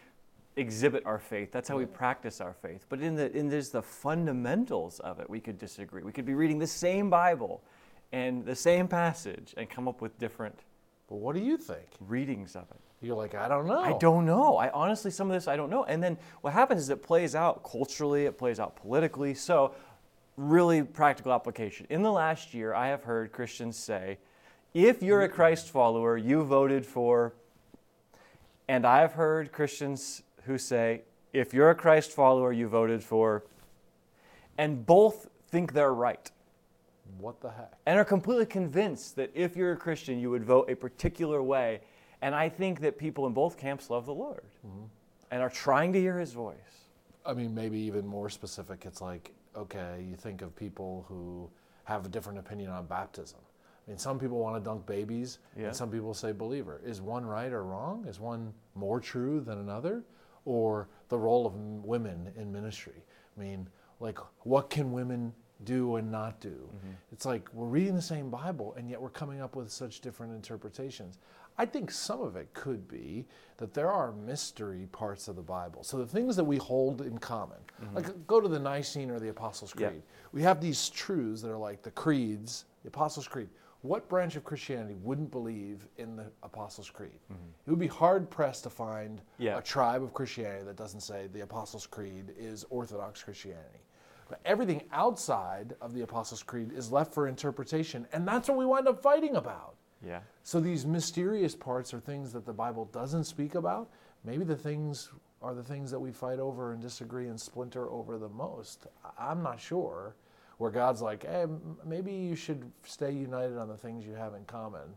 exhibit 0.55 1.03
our 1.05 1.19
faith 1.19 1.51
that's 1.51 1.67
how 1.67 1.77
we 1.77 1.85
practice 1.85 2.39
our 2.39 2.53
faith 2.53 2.85
but 2.89 3.01
in 3.01 3.15
the 3.15 3.35
in 3.35 3.49
there's 3.49 3.69
the 3.69 3.81
fundamentals 3.81 4.99
of 4.99 5.19
it 5.19 5.29
we 5.29 5.39
could 5.39 5.57
disagree 5.57 6.03
we 6.03 6.11
could 6.11 6.25
be 6.25 6.35
reading 6.35 6.59
the 6.59 6.67
same 6.67 7.09
bible 7.09 7.63
and 8.13 8.45
the 8.45 8.55
same 8.55 8.87
passage 8.87 9.53
and 9.57 9.69
come 9.69 9.87
up 9.87 9.99
with 9.99 10.17
different 10.19 10.57
But 11.09 11.15
what 11.15 11.35
do 11.35 11.41
you 11.41 11.57
think? 11.57 11.87
readings 11.99 12.55
of 12.55 12.63
it 12.69 12.79
You're 13.01 13.17
like, 13.17 13.35
I 13.35 13.47
don't 13.47 13.67
know. 13.67 13.81
I 13.81 13.97
don't 13.97 14.25
know. 14.25 14.57
I 14.57 14.69
honestly, 14.69 15.11
some 15.11 15.29
of 15.29 15.33
this 15.33 15.47
I 15.47 15.57
don't 15.57 15.69
know. 15.69 15.83
And 15.85 16.01
then 16.01 16.17
what 16.41 16.53
happens 16.53 16.81
is 16.81 16.89
it 16.89 17.01
plays 17.03 17.35
out 17.35 17.63
culturally, 17.63 18.25
it 18.25 18.37
plays 18.37 18.59
out 18.59 18.75
politically. 18.75 19.33
So, 19.33 19.73
really 20.37 20.81
practical 20.83 21.31
application. 21.33 21.85
In 21.89 22.01
the 22.01 22.11
last 22.11 22.53
year, 22.53 22.73
I 22.73 22.87
have 22.87 23.03
heard 23.03 23.31
Christians 23.31 23.77
say, 23.77 24.17
if 24.73 25.03
you're 25.03 25.21
a 25.21 25.27
mm-hmm. 25.27 25.35
Christ 25.35 25.69
follower, 25.69 26.17
you 26.17 26.43
voted 26.43 26.85
for. 26.85 27.33
And 28.67 28.87
I've 28.87 29.13
heard 29.13 29.51
Christians 29.51 30.23
who 30.45 30.57
say, 30.57 31.01
if 31.31 31.53
you're 31.53 31.69
a 31.69 31.75
Christ 31.75 32.11
follower, 32.11 32.51
you 32.51 32.67
voted 32.67 33.03
for. 33.03 33.43
And 34.57 34.85
both 34.85 35.29
think 35.49 35.73
they're 35.73 35.93
right 35.93 36.31
What 37.19 37.41
the 37.41 37.51
heck? 37.51 37.73
and 37.85 37.99
are 37.99 38.05
completely 38.05 38.45
convinced 38.45 39.15
that 39.15 39.31
if 39.33 39.55
you're 39.55 39.73
a 39.73 39.77
Christian, 39.77 40.19
you 40.19 40.29
would 40.29 40.43
vote 40.43 40.69
a 40.69 40.75
particular 40.75 41.41
way. 41.41 41.81
And 42.21 42.33
I 42.33 42.49
think 42.49 42.79
that 42.81 42.97
people 42.97 43.27
in 43.27 43.33
both 43.33 43.57
camps 43.57 43.89
love 43.89 44.05
the 44.05 44.13
Lord 44.13 44.43
mm-hmm. 44.65 44.85
and 45.31 45.41
are 45.41 45.49
trying 45.49 45.91
to 45.93 45.99
hear 45.99 46.17
his 46.19 46.33
voice. 46.33 46.55
I 47.25 47.33
mean, 47.33 47.53
maybe 47.53 47.79
even 47.79 48.05
more 48.05 48.29
specific, 48.29 48.85
it's 48.85 49.01
like, 49.01 49.31
okay, 49.55 50.05
you 50.09 50.15
think 50.15 50.41
of 50.41 50.55
people 50.55 51.05
who 51.07 51.49
have 51.85 52.05
a 52.05 52.09
different 52.09 52.39
opinion 52.39 52.69
on 52.69 52.85
baptism. 52.85 53.39
I 53.85 53.91
mean, 53.91 53.97
some 53.97 54.17
people 54.19 54.39
want 54.39 54.55
to 54.55 54.61
dunk 54.63 54.85
babies, 54.85 55.39
Yeah. 55.57 55.67
and 55.67 55.75
some 55.75 55.89
people 55.89 56.13
say 56.13 56.31
believer. 56.31 56.79
Is 56.85 57.01
one 57.01 57.25
right 57.25 57.51
or 57.51 57.63
wrong? 57.63 58.05
Is 58.07 58.19
one 58.19 58.53
more 58.75 58.99
true 59.01 59.41
than 59.41 59.57
another? 59.57 60.03
Or 60.45 60.89
the 61.09 61.17
role 61.17 61.45
of 61.45 61.53
women 61.55 62.31
in 62.37 62.51
ministry? 62.51 63.03
I 63.35 63.39
mean, 63.39 63.69
like, 63.99 64.19
what 64.45 64.69
can 64.69 64.91
women 64.91 65.33
do 65.63 65.95
and 65.95 66.11
not 66.11 66.39
do? 66.41 66.49
Mm-hmm. 66.49 66.91
It's 67.11 67.25
like 67.25 67.47
we're 67.53 67.67
reading 67.67 67.95
the 67.95 68.01
same 68.01 68.29
Bible, 68.29 68.73
and 68.77 68.89
yet 68.89 69.01
we're 69.01 69.09
coming 69.09 69.41
up 69.41 69.55
with 69.55 69.71
such 69.71 70.01
different 70.01 70.33
interpretations. 70.33 71.17
I 71.57 71.65
think 71.65 71.91
some 71.91 72.21
of 72.21 72.35
it 72.35 72.51
could 72.53 72.87
be 72.87 73.25
that 73.57 73.73
there 73.73 73.91
are 73.91 74.11
mystery 74.11 74.87
parts 74.91 75.27
of 75.27 75.35
the 75.35 75.43
Bible. 75.43 75.83
So 75.83 75.97
the 75.97 76.05
things 76.05 76.35
that 76.35 76.43
we 76.43 76.57
hold 76.57 77.01
in 77.01 77.17
common, 77.19 77.59
mm-hmm. 77.81 77.95
like 77.95 78.27
go 78.27 78.41
to 78.41 78.47
the 78.47 78.59
Nicene 78.59 79.11
or 79.11 79.19
the 79.19 79.29
Apostles' 79.29 79.73
Yeah. 79.77 79.89
Creed. 79.89 80.01
We 80.31 80.41
have 80.41 80.59
these 80.59 80.89
truths 80.89 81.41
that 81.43 81.51
are 81.51 81.57
like 81.57 81.83
the 81.83 81.91
creeds, 81.91 82.65
the 82.81 82.87
Apostles' 82.87 83.27
Creed. 83.27 83.49
What 83.83 84.07
branch 84.09 84.35
of 84.35 84.43
Christianity 84.43 84.95
wouldn't 85.03 85.29
believe 85.29 85.87
in 85.97 86.15
the 86.15 86.25
Apostles' 86.41 86.89
Creed? 86.89 87.19
It 87.29 87.69
would 87.69 87.79
be 87.79 87.87
hard 87.87 88.29
pressed 88.29 88.63
to 88.63 88.69
find 88.69 89.21
Yeah. 89.37 89.57
a 89.57 89.61
tribe 89.61 90.01
of 90.01 90.13
Christianity 90.13 90.63
that 90.65 90.75
doesn't 90.77 91.01
say 91.01 91.27
the 91.27 91.41
Apostles' 91.41 91.85
Creed 91.85 92.33
is 92.37 92.65
Orthodox 92.69 93.21
Christianity. 93.23 93.79
But 94.29 94.39
everything 94.45 94.87
outside 94.91 95.75
of 95.81 95.93
the 95.93 96.01
Apostles' 96.01 96.41
Creed 96.43 96.71
is 96.71 96.91
left 96.91 97.13
for 97.13 97.27
interpretation, 97.27 98.07
and 98.13 98.27
that's 98.27 98.47
what 98.49 98.57
we 98.57 98.65
wind 98.65 98.87
up 98.87 99.01
fighting 99.01 99.35
about. 99.35 99.75
Yeah. 100.01 100.21
So 100.43 100.59
these 100.59 100.85
mysterious 100.85 101.55
parts 101.55 101.93
are 101.93 101.99
things 101.99 102.31
that 102.33 102.45
the 102.45 102.53
Bible 102.53 102.85
doesn't 102.85 103.25
speak 103.25 103.55
about. 103.55 103.89
Maybe 104.23 104.43
the 104.45 104.55
things 104.55 105.11
are 105.41 105.53
the 105.53 105.63
things 105.63 105.91
that 105.91 105.99
we 105.99 106.11
fight 106.13 106.39
over 106.39 106.71
and 106.71 106.81
disagree 106.81 107.27
and 107.27 107.39
splinter 107.39 107.89
over 107.89 108.17
the 108.17 108.29
most. 108.29 108.87
I'm 109.19 109.43
not 109.43 109.59
sure. 109.59 110.15
Where 110.57 110.71
God's 110.71 111.01
like, 111.01 111.25
hey, 111.25 111.45
maybe 111.85 112.11
you 112.13 112.35
should 112.35 112.71
stay 112.85 113.11
united 113.11 113.57
on 113.57 113.67
the 113.67 113.77
things 113.77 114.05
you 114.05 114.13
have 114.13 114.33
in 114.35 114.45
common, 114.45 114.95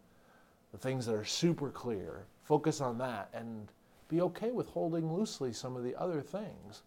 the 0.72 0.78
things 0.78 1.06
that 1.06 1.14
are 1.14 1.24
super 1.24 1.70
clear. 1.70 2.26
Focus 2.44 2.80
on 2.80 2.98
that 2.98 3.30
and 3.34 3.68
be 4.08 4.20
okay 4.22 4.50
with 4.52 4.68
holding 4.68 5.12
loosely 5.12 5.52
some 5.52 5.74
of 5.76 5.82
the 5.82 5.94
other 5.96 6.20
things. 6.20 6.82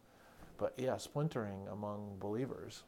But 0.57 0.73
yeah, 0.77 0.97
splintering 0.97 1.67
among 1.71 2.17
believers 2.19 2.83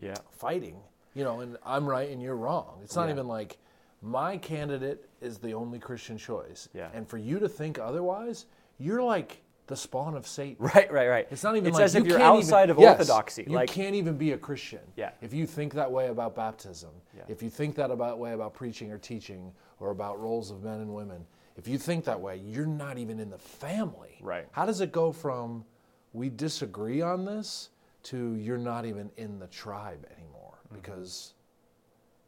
Yeah. 0.00 0.16
fighting, 0.30 0.80
you 1.14 1.24
know, 1.24 1.40
and 1.40 1.56
I'm 1.64 1.86
right 1.88 2.10
and 2.10 2.20
you're 2.22 2.36
wrong. 2.36 2.80
It's 2.82 2.96
not 2.96 3.06
Yeah. 3.06 3.14
even 3.14 3.26
like 3.28 3.58
my 4.02 4.36
candidate 4.36 5.08
is 5.20 5.38
the 5.38 5.54
only 5.54 5.78
Christian 5.78 6.18
choice. 6.18 6.68
Yeah. 6.74 6.90
And 6.92 7.08
for 7.08 7.18
you 7.18 7.38
to 7.38 7.48
think 7.48 7.78
otherwise, 7.78 8.46
you're 8.78 9.02
like 9.02 9.41
the 9.66 9.76
spawn 9.76 10.14
of 10.16 10.26
Satan. 10.26 10.56
Right, 10.74 10.90
right, 10.92 11.08
right. 11.08 11.28
It's 11.30 11.42
not 11.44 11.56
even 11.56 11.68
It's 11.68 11.76
like 11.76 11.84
as 11.84 11.94
if 11.94 12.04
you 12.04 12.10
you're 12.10 12.18
can't 12.18 12.36
outside 12.38 12.64
even, 12.64 12.76
of 12.76 12.80
Yes, 12.80 12.98
orthodoxy. 12.98 13.44
You 13.48 13.54
like 13.56 13.68
can't 13.70 13.94
even 13.94 14.16
be 14.16 14.32
a 14.32 14.38
Christian. 14.38 14.80
Yeah. 14.96 15.10
If 15.20 15.32
you 15.32 15.46
think 15.46 15.72
that 15.74 15.90
way 15.90 16.08
about 16.08 16.34
baptism, 16.34 16.90
Yeah. 17.16 17.22
if 17.28 17.42
you 17.42 17.48
think 17.50 17.74
that 17.76 17.90
about 17.90 18.18
way 18.18 18.32
about 18.32 18.54
preaching 18.54 18.90
or 18.90 18.98
teaching 18.98 19.52
or 19.80 19.90
about 19.90 20.20
roles 20.20 20.50
of 20.50 20.62
men 20.62 20.80
and 20.80 20.92
women, 20.94 21.24
if 21.56 21.68
you 21.68 21.78
think 21.78 22.04
that 22.06 22.20
way, 22.20 22.36
you're 22.38 22.66
not 22.66 22.98
even 22.98 23.20
in 23.20 23.30
the 23.30 23.38
family. 23.38 24.18
Right. 24.20 24.46
How 24.52 24.66
does 24.66 24.80
it 24.80 24.90
go 24.92 25.12
from 25.12 25.64
we 26.12 26.28
disagree 26.28 27.00
on 27.00 27.24
this 27.24 27.70
to 28.04 28.34
you're 28.34 28.58
not 28.58 28.84
even 28.84 29.10
in 29.16 29.38
the 29.38 29.46
tribe 29.48 30.04
anymore 30.16 30.38
Mm-hmm. 30.66 30.76
because 30.76 31.34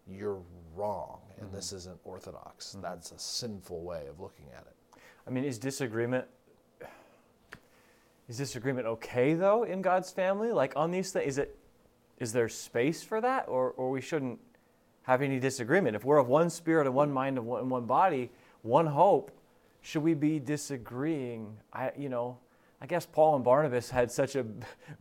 you're 0.07 0.41
wrong 0.77 1.21
and 1.41 1.51
this 1.53 1.69
Mm-hmm. 1.69 1.77
isn't 1.77 1.99
orthodox. 2.05 2.77
That's 2.83 3.11
a 3.13 3.19
sinful 3.19 3.83
way 3.83 4.07
of 4.09 4.21
looking 4.21 4.47
at 4.57 4.67
it. 4.67 5.01
I 5.27 5.31
mean, 5.31 5.45
is 5.45 5.59
disagreement 5.59 6.27
is 8.29 8.39
disagreement 8.39 8.87
okay 8.87 9.35
though 9.35 9.65
in 9.65 9.83
God's 9.83 10.11
family? 10.11 10.53
Like 10.53 10.73
on 10.77 10.91
these 10.91 11.11
things, 11.11 11.27
is 11.29 11.39
it 11.39 11.59
is 12.19 12.33
there 12.33 12.49
space 12.49 13.03
for 13.03 13.21
that, 13.21 13.47
or 13.49 13.71
or 13.73 13.91
we 13.91 14.01
shouldn't 14.01 14.39
have 15.03 15.23
any 15.23 15.39
disagreement? 15.39 15.97
If 15.97 16.05
we're 16.05 16.19
of 16.19 16.29
one 16.29 16.51
spirit 16.51 16.87
and 16.87 16.95
one 16.95 17.13
mind 17.13 17.39
and 17.39 17.47
one, 17.47 17.61
and 17.63 17.71
one 17.71 17.87
body, 17.87 18.31
one 18.63 18.87
hope, 18.87 19.31
should 19.83 20.03
we 20.03 20.15
be 20.15 20.39
disagreeing? 20.39 21.57
I 21.73 21.93
you 21.97 22.09
know. 22.09 22.39
I 22.81 22.87
guess 22.87 23.07
Paul 23.07 23.37
and 23.37 23.45
Barnabas 23.45 23.89
had 23.89 24.11
such 24.11 24.37
a 24.37 24.45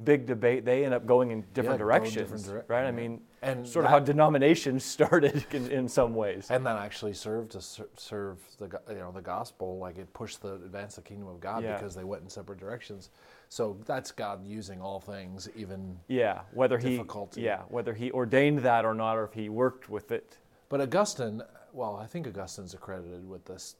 big 0.04 0.26
debate. 0.26 0.64
They 0.64 0.86
end 0.86 0.94
up 0.94 1.06
going 1.06 1.32
in 1.32 1.42
different 1.54 1.80
going 1.80 1.90
directions, 1.90 2.16
different 2.16 2.46
dire- 2.46 2.66
right? 2.68 2.86
I 2.86 2.92
mean, 2.92 3.20
And 3.42 3.68
sort 3.68 3.84
of 3.86 3.92
how 3.92 4.00
denominations 4.00 4.86
started 4.98 5.46
in, 5.52 5.70
in 5.70 5.90
some 5.90 6.16
ways. 6.16 6.50
And 6.50 6.66
that 6.66 6.78
actually 6.78 7.14
served 7.14 7.52
to 7.52 7.62
ser- 7.62 7.90
serve 7.98 8.38
the 8.58 8.70
you 8.90 8.96
know 9.00 9.12
the 9.12 9.22
gospel, 9.22 9.80
like 9.80 9.98
it 9.98 10.12
pushed 10.14 10.42
the 10.42 10.54
advance 10.54 10.98
of 10.98 11.04
the 11.04 11.10
kingdom 11.10 11.28
of 11.28 11.42
God 11.42 11.64
Yeah. 11.64 11.74
because 11.76 11.94
they 11.94 12.06
went 12.06 12.24
in 12.24 12.30
separate 12.30 12.60
directions. 12.60 13.10
So 13.50 13.78
that's 13.86 14.12
God 14.12 14.46
using 14.46 14.80
all 14.82 15.00
things, 15.00 15.50
even. 15.56 16.00
Yeah, 16.08 16.42
whether 16.54 16.78
he 16.78 17.02
yeah 17.36 17.62
whether 17.68 17.94
he 17.94 18.12
ordained 18.12 18.60
that 18.60 18.86
or 18.86 18.94
not, 18.94 19.18
or 19.18 19.26
if 19.26 19.34
he 19.34 19.50
worked 19.50 19.90
with 19.90 20.12
it. 20.12 20.38
But 20.70 20.80
Augustine, 20.80 21.42
well, 21.74 21.98
I 21.98 22.06
think 22.08 22.28
Augustine's 22.28 22.74
accredited 22.74 23.28
with 23.28 23.44
this, 23.46 23.76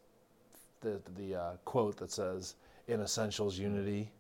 the 0.82 1.00
the 1.16 1.36
uh, 1.36 1.52
quote 1.64 1.98
that 1.98 2.12
says, 2.12 2.56
"In 2.88 3.02
essentials 3.02 3.58
unity, 3.58 4.12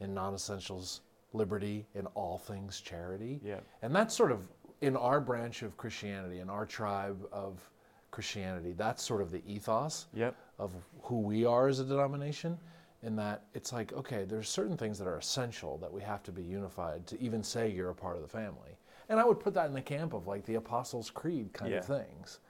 in 0.00 0.14
non-essentials 0.14 1.00
liberty, 1.32 1.86
in 1.94 2.06
all 2.08 2.38
things 2.38 2.80
charity." 2.80 3.40
Yeah. 3.42 3.60
And 3.82 3.94
that's 3.94 4.14
sort 4.14 4.32
of 4.32 4.48
in 4.80 4.96
our 4.96 5.20
branch 5.20 5.62
of 5.62 5.76
Christianity, 5.76 6.40
in 6.40 6.50
our 6.50 6.66
tribe 6.66 7.26
of 7.32 7.70
Christianity. 8.10 8.72
That's 8.72 9.02
sort 9.02 9.22
of 9.22 9.30
the 9.30 9.42
ethos. 9.46 10.06
Yep. 10.14 10.36
of 10.58 10.72
who 11.02 11.20
we 11.20 11.44
are 11.44 11.66
as 11.66 11.80
a 11.80 11.84
denomination 11.84 12.56
in 13.04 13.16
that 13.16 13.42
it's 13.54 13.72
like 13.72 13.92
okay 13.92 14.24
there's 14.24 14.48
certain 14.48 14.76
things 14.76 14.98
that 14.98 15.06
are 15.06 15.18
essential 15.18 15.76
that 15.78 15.92
we 15.92 16.00
have 16.00 16.22
to 16.22 16.32
be 16.32 16.42
unified 16.42 17.06
to 17.06 17.20
even 17.20 17.42
say 17.42 17.68
you're 17.70 17.90
a 17.90 17.94
part 17.94 18.16
of 18.16 18.22
the 18.22 18.28
family 18.28 18.78
and 19.08 19.20
i 19.20 19.24
would 19.24 19.38
put 19.38 19.52
that 19.52 19.66
in 19.66 19.74
the 19.74 19.82
camp 19.82 20.14
of 20.14 20.26
like 20.26 20.44
the 20.46 20.54
apostles 20.54 21.10
creed 21.10 21.52
kind 21.52 21.74
of 21.74 21.84
things 21.84 22.40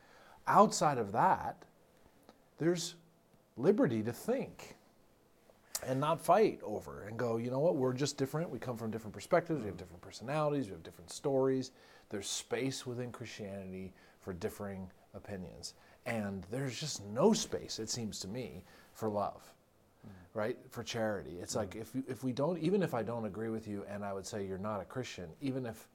outside 0.47 0.99
of 0.99 1.13
that 1.13 1.65
there's 2.59 2.95
liberty 3.57 4.03
to 4.03 4.13
think 4.13 4.77
and 5.87 6.01
not 6.01 6.21
fight 6.21 6.61
over 6.63 7.05
and 7.05 7.19
go 7.19 7.37
you 7.37 7.51
know 7.51 7.61
what? 7.61 7.77
We're 7.77 7.93
just 7.93 8.17
different. 8.17 8.51
We 8.51 8.59
come 8.59 8.77
from 8.77 8.91
different 8.91 9.15
perspectives. 9.15 9.61
We 9.61 9.67
have 9.67 9.77
different 9.77 10.03
personalities. 10.03 10.67
We 10.67 10.73
have 10.73 10.83
different 10.83 11.11
stories. 11.11 11.71
There's 12.11 12.29
space 12.29 12.87
within 12.87 13.13
christianity 13.13 13.93
for 14.21 14.33
differing 14.33 14.91
opinions. 15.15 15.75
And 16.07 16.45
there's 16.51 16.79
just 16.79 17.05
no 17.05 17.33
space 17.33 17.79
it 17.79 17.89
seems 17.89 18.21
to 18.21 18.29
me 18.29 18.65
for 18.93 19.09
love 19.09 19.55
right? 20.35 20.59
For 20.69 20.83
charity. 20.83 21.39
It's 21.41 21.55
hmm. 21.55 21.61
like 21.61 21.77
if 21.77 21.93
if 22.09 22.25
we 22.25 22.33
don't 22.33 22.59
even 22.59 22.83
if 22.83 22.93
i 22.93 23.03
don't 23.03 23.25
agree 23.25 23.49
with 23.49 23.67
you 23.67 23.85
and 23.89 24.05
i 24.05 24.13
would 24.13 24.27
say 24.27 24.45
you're 24.45 24.59
not 24.59 24.81
a 24.81 24.85
christian 24.85 25.29
even 25.41 25.65
if 25.65 25.89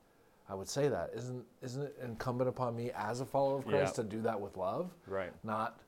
i 0.49 0.55
would 0.55 0.67
say 0.67 0.87
that 0.87 1.11
isn't 1.13 1.45
isn't 1.61 1.83
it 1.83 1.97
incumbent 2.03 2.49
upon 2.49 2.75
me 2.75 2.91
as 2.95 3.21
a 3.21 3.25
follower 3.25 3.59
of 3.59 3.67
christ 3.67 3.97
Yeah. 3.97 4.03
to 4.03 4.09
do 4.09 4.21
that 4.21 4.39
with 4.39 4.57
love? 4.57 4.91
Right. 5.05 5.31
not 5.43 5.79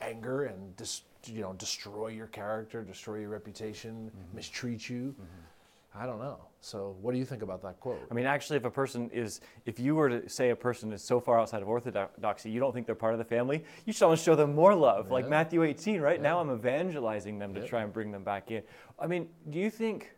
anger 0.00 0.44
and 0.44 0.76
dis, 0.76 1.02
you 1.26 1.40
know 1.42 1.52
destroy 1.54 2.08
your 2.08 2.26
character, 2.28 2.82
destroy 2.82 3.20
your 3.20 3.30
reputation, 3.30 4.10
mm-hmm. 4.10 4.36
mistreat 4.36 4.88
you. 4.88 5.14
Mm-hmm. 5.14 6.00
I 6.00 6.06
don't 6.06 6.18
know. 6.18 6.38
So, 6.60 6.96
what 7.00 7.12
do 7.12 7.18
you 7.18 7.24
think 7.24 7.42
about 7.42 7.62
that 7.62 7.80
quote? 7.80 8.00
I 8.10 8.14
mean, 8.14 8.26
actually, 8.26 8.56
if 8.56 8.64
a 8.64 8.70
person 8.70 9.10
is, 9.12 9.40
if 9.64 9.78
you 9.78 9.94
were 9.94 10.08
to 10.08 10.28
say 10.28 10.50
a 10.50 10.56
person 10.56 10.92
is 10.92 11.02
so 11.02 11.18
far 11.20 11.40
outside 11.40 11.62
of 11.62 11.68
orthodoxy, 11.68 12.50
you 12.50 12.60
don't 12.60 12.72
think 12.72 12.86
they're 12.86 12.94
part 12.94 13.14
of 13.14 13.18
the 13.18 13.24
family, 13.24 13.64
you 13.84 13.92
should 13.92 14.02
almost 14.04 14.24
show 14.24 14.34
them 14.34 14.54
more 14.54 14.74
love. 14.74 15.10
Like 15.10 15.28
Matthew 15.28 15.62
18, 15.62 16.00
right? 16.00 16.20
Now 16.20 16.40
I'm 16.40 16.50
evangelizing 16.50 17.38
them 17.38 17.54
to 17.54 17.60
Yeah. 17.60 17.66
try 17.66 17.82
and 17.82 17.92
bring 17.92 18.10
them 18.10 18.24
back 18.24 18.50
in. 18.50 18.62
I 18.98 19.06
mean, 19.06 19.28
do 19.50 19.58
you 19.58 19.70
think, 19.70 20.14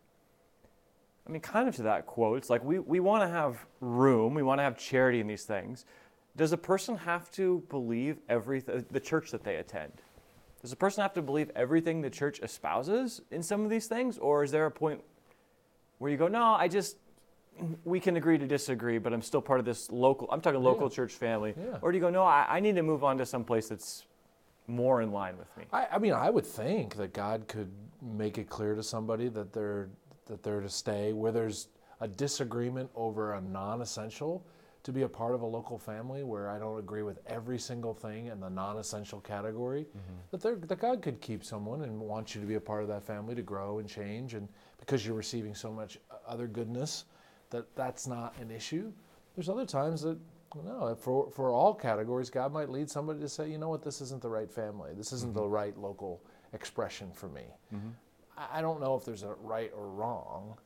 I 1.27 1.31
mean, 1.31 1.43
kind 1.43 1.69
of 1.69 1.77
to 1.77 1.83
that 1.83 2.07
quote, 2.07 2.39
it's 2.39 2.51
like 2.51 2.65
we, 2.65 2.79
we 2.79 3.01
want 3.01 3.23
to 3.23 3.29
have 3.29 3.65
room, 3.81 4.35
we 4.35 4.43
want 4.43 4.59
to 4.59 4.63
have 4.63 4.79
charity 4.79 5.21
in 5.21 5.27
these 5.27 5.45
things. 5.45 5.85
Does 6.37 6.53
a 6.53 6.57
person 6.57 6.97
have 6.97 7.31
to 7.33 7.63
believe 7.69 8.19
everything, 8.29 8.85
the 8.91 9.01
church 9.01 9.31
that 9.33 9.45
they 9.45 9.57
attend? 9.57 9.93
Does 10.63 10.73
a 10.73 10.77
person 10.77 11.03
have 11.03 11.15
to 11.15 11.23
believe 11.23 11.51
everything 11.57 12.01
the 12.03 12.11
church 12.11 12.41
espouses 12.41 13.21
in 13.31 13.43
some 13.43 13.65
of 13.65 13.71
these 13.71 13.87
things? 13.87 14.19
Or 14.19 14.45
is 14.45 14.51
there 14.51 14.67
a 14.67 14.71
point 14.71 15.03
where 15.99 16.11
you 16.11 16.17
go, 16.17 16.29
no, 16.29 16.43
I 16.45 16.69
just, 16.69 16.97
we 17.85 17.99
can 18.01 18.17
agree 18.17 18.39
to 18.39 18.47
disagree, 18.47 18.99
but 18.99 19.13
I'm 19.13 19.23
still 19.23 19.41
part 19.43 19.59
of 19.59 19.67
this 19.67 19.91
local, 19.91 20.29
I'm 20.31 20.41
talking 20.41 20.63
local 20.63 20.85
Yeah. 20.89 20.95
church 20.95 21.13
family. 21.15 21.55
Yeah. 21.59 21.79
Or 21.83 21.91
do 21.93 21.99
you 21.99 22.03
go, 22.03 22.11
no, 22.11 22.23
I, 22.25 22.47
I 22.49 22.61
need 22.61 22.77
to 22.77 22.83
move 22.83 23.05
on 23.05 23.19
to 23.19 23.27
some 23.27 23.45
place 23.45 23.69
that's 23.69 24.05
more 24.67 25.03
in 25.03 25.13
line 25.13 25.37
with 25.37 25.55
me? 25.57 25.65
I, 25.73 25.89
I 25.93 25.99
mean, 25.99 26.13
I 26.13 26.31
would 26.31 26.47
think 26.47 26.97
that 26.97 27.13
God 27.13 27.49
could 27.49 27.71
make 28.03 28.39
it 28.39 28.49
clear 28.49 28.75
to 28.75 28.83
somebody 28.83 29.29
that 29.29 29.53
they're 29.53 29.89
that 30.27 30.43
they're 30.45 30.61
to 30.61 30.69
stay 30.69 31.13
where 31.13 31.33
there's 31.33 31.69
a 32.01 32.07
disagreement 32.07 32.89
over 32.95 33.35
a 33.35 33.41
non-essential 33.41 34.45
to 34.91 34.99
be 34.99 35.03
a 35.03 35.09
part 35.09 35.35
of 35.35 35.43
a 35.43 35.47
local 35.47 35.79
family 35.79 36.25
where 36.25 36.51
I 36.51 36.59
don't 36.59 36.79
agree 36.79 37.03
with 37.03 37.21
every 37.27 37.59
single 37.59 37.95
thing 37.95 38.27
in 38.27 38.41
the 38.41 38.51
non-essential 38.51 39.21
category. 39.21 39.83
Mm-hmm. 39.83 40.17
That 40.31 40.43
there, 40.43 40.57
that 40.57 40.81
God 40.81 41.03
could 41.03 41.21
keep 41.21 41.45
someone 41.45 41.83
and 41.83 41.99
want 41.99 42.35
you 42.35 42.41
to 42.41 42.47
be 42.47 42.55
a 42.55 42.61
part 42.61 42.83
of 42.83 42.89
that 42.89 43.03
family 43.05 43.35
to 43.35 43.43
grow 43.43 43.79
and 43.79 43.89
change, 43.89 44.35
and 44.35 44.49
because 44.79 45.07
you're 45.07 45.17
receiving 45.17 45.55
so 45.55 45.73
much 45.73 45.99
other 46.27 46.47
goodness, 46.47 47.05
that 47.51 47.65
that's 47.77 48.07
not 48.07 48.37
an 48.41 48.51
issue. 48.51 48.93
There's 49.35 49.49
other 49.49 49.67
times 49.67 50.03
that 50.03 50.19
no, 50.65 50.97
for 50.97 51.31
for 51.31 51.51
all 51.51 51.75
categories, 51.75 52.31
God 52.31 52.53
might 52.53 52.69
lead 52.69 52.91
somebody 52.91 53.21
to 53.21 53.29
say, 53.29 53.49
you 53.49 53.59
know 53.59 53.69
what, 53.69 53.83
this 53.83 54.01
isn't 54.01 54.21
the 54.21 54.29
right 54.29 54.51
family. 54.51 54.91
This 54.97 55.13
isn't 55.13 55.33
the 55.33 55.41
mm-hmm. 55.41 55.53
right 55.53 55.79
local 55.79 56.21
expression 56.53 57.11
for 57.13 57.29
me. 57.29 57.45
Mm-hmm. 57.75 57.91
I, 58.37 58.59
I 58.59 58.61
don't 58.61 58.81
know 58.81 58.97
if 58.97 59.05
there's 59.05 59.23
a 59.23 59.35
right 59.41 59.71
or 59.77 59.89
wrong. 59.89 60.59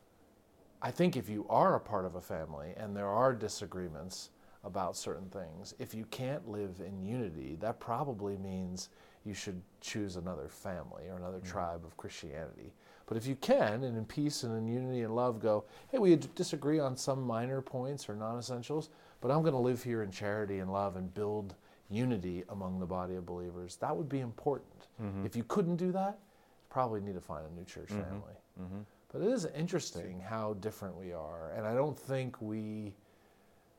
I 0.85 0.91
think 0.91 1.17
if 1.17 1.31
you 1.31 1.47
are 1.49 1.77
a 1.77 1.81
part 1.81 2.05
of 2.05 2.15
a 2.15 2.21
family 2.21 2.75
and 2.77 2.95
there 2.95 3.09
are 3.09 3.33
disagreements 3.33 4.29
about 4.65 4.99
certain 4.99 5.31
things, 5.31 5.75
if 5.79 5.95
you 5.95 6.05
can't 6.11 6.47
live 6.47 6.83
in 6.87 7.03
unity, 7.03 7.57
that 7.61 7.81
probably 7.81 8.37
means 8.37 8.91
you 9.25 9.33
should 9.33 9.63
choose 9.81 10.17
another 10.17 10.47
family 10.47 11.09
or 11.09 11.17
another 11.17 11.39
mm. 11.39 11.51
tribe 11.51 11.87
of 11.87 11.97
Christianity. 11.97 12.75
But 13.07 13.17
if 13.17 13.27
you 13.27 13.35
can, 13.37 13.85
and 13.85 13.97
in 13.97 14.05
peace 14.05 14.43
and 14.43 14.55
in 14.59 14.69
unity 14.69 15.03
and 15.03 15.17
love, 15.17 15.41
go, 15.41 15.65
hey, 15.91 15.99
we 15.99 16.17
disagree 16.35 16.81
on 16.81 16.99
some 16.99 17.23
minor 17.23 17.63
points 17.63 18.07
or 18.07 18.15
non 18.15 18.39
essentials, 18.39 18.91
but 19.23 19.31
I'm 19.31 19.41
going 19.41 19.55
to 19.55 19.59
live 19.59 19.83
here 19.83 20.03
in 20.03 20.11
charity 20.11 20.59
and 20.59 20.71
love 20.71 20.97
and 20.97 21.13
build 21.15 21.55
unity 21.89 22.45
among 22.51 22.79
the 22.79 22.87
body 22.87 23.15
of 23.15 23.25
believers, 23.25 23.77
that 23.77 23.97
would 23.97 24.11
be 24.11 24.21
important. 24.21 24.87
Mm-hmm. 25.03 25.25
If 25.25 25.35
you 25.35 25.45
couldn't 25.45 25.77
do 25.77 25.93
that, 25.93 26.19
you 26.19 26.67
probably 26.69 27.01
need 27.01 27.15
to 27.15 27.23
find 27.23 27.47
a 27.51 27.59
new 27.59 27.65
church 27.65 27.89
mm-hmm. 27.89 28.03
family. 28.03 28.35
Mm-hmm. 28.61 28.81
But 29.15 29.23
it 29.23 29.29
is 29.29 29.47
interesting 29.57 30.21
how 30.21 30.55
different 30.55 30.99
we 30.99 31.13
are, 31.13 31.53
and 31.57 31.65
I 31.65 31.73
don't 31.73 31.97
think 31.97 32.43
we 32.43 32.93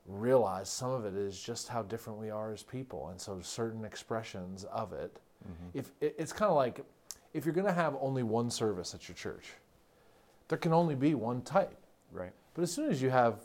realize 0.08 0.70
some 0.70 0.92
of 0.92 1.04
it 1.04 1.13
is 1.13 1.38
just 1.38 1.68
how 1.68 1.84
different 1.84 2.20
we 2.20 2.30
are 2.30 2.54
as 2.54 2.63
people, 2.63 3.10
and 3.10 3.20
so 3.20 3.42
certain 3.42 3.84
expressions 3.84 4.63
of 4.72 4.94
it. 4.94 5.20
Mm-hmm. 5.46 5.77
If 5.77 5.92
it's 6.00 6.32
kind 6.32 6.50
of 6.50 6.56
like 6.56 6.86
if 7.34 7.44
you're 7.44 7.54
going 7.54 7.68
to 7.68 7.74
have 7.74 7.98
only 8.00 8.24
one 8.24 8.50
service 8.50 8.96
at 8.96 9.10
your 9.10 9.15
church, 9.15 9.48
there 10.48 10.58
can 10.58 10.72
only 10.72 10.96
be 10.96 11.15
one 11.15 11.42
type. 11.42 11.75
Right. 12.13 12.32
But 12.54 12.62
as 12.62 12.72
soon 12.72 12.89
as 12.89 13.01
you 13.01 13.10
have 13.10 13.39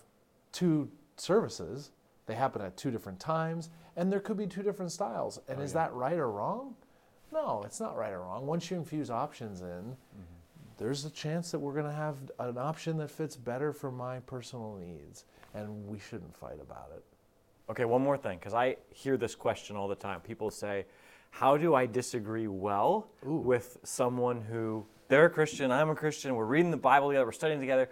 two 0.52 0.88
services, 1.16 1.90
they 2.26 2.36
happen 2.36 2.62
at 2.62 2.76
two 2.76 2.92
different 2.92 3.18
times, 3.18 3.68
and 3.96 4.12
there 4.12 4.20
could 4.20 4.36
be 4.36 4.46
two 4.46 4.62
different 4.62 4.92
styles. 4.92 5.40
And 5.48 5.58
oh, 5.58 5.62
is 5.62 5.72
that 5.72 5.92
right 5.92 6.18
or 6.18 6.30
wrong? 6.30 6.76
No, 7.32 7.62
it's 7.66 7.80
not 7.80 7.96
right 7.96 8.12
or 8.12 8.20
wrong. 8.20 8.46
Once 8.46 8.70
you 8.70 8.76
infuse 8.76 9.10
options 9.10 9.60
in, 9.60 9.66
mm-hmm. 9.66 10.36
There's 10.80 11.04
a 11.04 11.10
chance 11.10 11.50
that 11.50 11.58
we're 11.58 11.74
going 11.74 11.84
to 11.84 11.92
have 11.92 12.16
an 12.38 12.56
option 12.56 12.96
that 12.96 13.10
fits 13.10 13.36
better 13.36 13.70
for 13.70 13.92
my 13.92 14.18
personal 14.20 14.78
needs, 14.80 15.26
and 15.52 15.86
we 15.86 15.98
shouldn't 15.98 16.34
fight 16.34 16.58
about 16.58 16.90
it. 16.96 17.04
Okay, 17.68 17.84
one 17.84 18.02
more 18.02 18.16
thing, 18.16 18.38
because 18.38 18.54
I 18.54 18.76
hear 18.88 19.18
this 19.18 19.34
question 19.34 19.76
all 19.76 19.88
the 19.88 19.94
time. 19.94 20.20
People 20.20 20.50
say, 20.50 20.86
How 21.30 21.58
do 21.58 21.74
I 21.74 21.84
disagree 21.84 22.48
well 22.48 23.08
with 23.22 23.76
someone 23.84 24.40
who 24.40 24.86
they're 25.08 25.26
a 25.26 25.30
Christian, 25.30 25.70
I'm 25.70 25.90
a 25.90 25.94
Christian, 25.94 26.34
we're 26.34 26.46
reading 26.46 26.70
the 26.70 26.78
Bible 26.78 27.08
together, 27.08 27.26
we're 27.26 27.32
studying 27.32 27.60
together, 27.60 27.90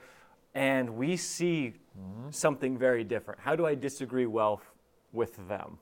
and 0.55 0.89
we 0.97 1.19
see 1.19 1.75
mm-hmm. 1.99 2.31
something 2.31 2.79
very 2.79 3.05
different? 3.05 3.39
How 3.39 3.55
do 3.55 3.67
I 3.67 3.75
disagree 3.75 4.25
well 4.25 4.61
f- 4.63 4.73
with 5.13 5.37
them? 5.47 5.77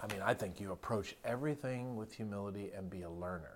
I 0.00 0.12
mean, 0.12 0.22
I 0.24 0.34
think 0.34 0.60
you 0.60 0.70
approach 0.70 1.16
everything 1.24 1.96
with 1.96 2.14
humility 2.14 2.70
and 2.76 2.88
be 2.88 3.02
a 3.02 3.10
learner. 3.10 3.55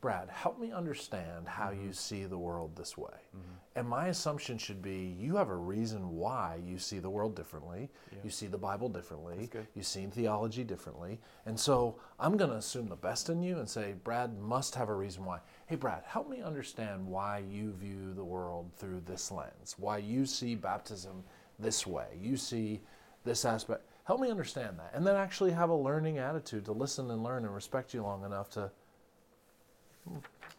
Brad, 0.00 0.28
help 0.28 0.60
me 0.60 0.72
understand 0.72 1.48
how 1.48 1.70
you 1.70 1.84
mm-hmm. 1.84 1.92
see 1.92 2.24
the 2.24 2.38
world 2.38 2.76
this 2.76 2.96
way. 2.98 3.14
Mm-hmm. 3.36 3.54
And 3.76 3.88
my 3.88 4.08
assumption 4.08 4.58
should 4.58 4.80
be 4.82 5.16
you 5.18 5.36
have 5.36 5.48
a 5.48 5.56
reason 5.56 6.16
why 6.16 6.58
you 6.64 6.78
see 6.78 6.98
the 6.98 7.10
world 7.10 7.34
differently. 7.34 7.90
You 8.22 8.30
see 8.30 8.46
the 8.46 8.58
Bible 8.58 8.88
differently. 8.88 9.50
You 9.74 9.82
see 9.82 10.06
theology 10.06 10.64
differently. 10.64 11.18
And 11.44 11.58
so 11.58 11.96
I'm 12.18 12.36
going 12.36 12.50
to 12.50 12.56
assume 12.56 12.88
the 12.88 12.96
best 12.96 13.28
in 13.28 13.42
you 13.42 13.58
and 13.58 13.68
say, 13.68 13.94
Brad 14.04 14.38
must 14.38 14.74
have 14.74 14.88
a 14.88 14.94
reason 14.94 15.24
why. 15.24 15.40
Hey, 15.66 15.76
Brad, 15.76 16.02
help 16.06 16.28
me 16.28 16.40
understand 16.40 17.06
why 17.06 17.42
you 17.50 17.72
view 17.72 18.12
the 18.14 18.24
world 18.24 18.70
through 18.76 19.02
this 19.06 19.30
lens, 19.30 19.76
why 19.78 19.98
you 19.98 20.24
see 20.24 20.54
baptism 20.54 21.22
this 21.58 21.86
way. 21.86 22.18
You 22.20 22.36
see 22.36 22.80
this 23.24 23.44
aspect. 23.44 23.82
Help 24.04 24.20
me 24.20 24.30
understand 24.30 24.78
that. 24.78 24.92
And 24.94 25.06
then 25.06 25.16
actually 25.16 25.50
have 25.50 25.70
a 25.70 25.74
learning 25.74 26.18
attitude 26.18 26.64
to 26.66 26.72
listen 26.72 27.10
and 27.10 27.22
learn 27.22 27.44
and 27.44 27.54
respect 27.54 27.92
you 27.92 28.02
long 28.02 28.24
enough 28.24 28.48
to 28.50 28.70